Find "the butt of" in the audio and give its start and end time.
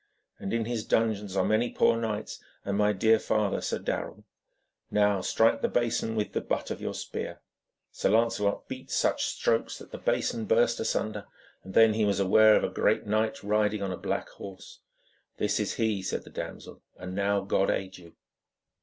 6.33-6.81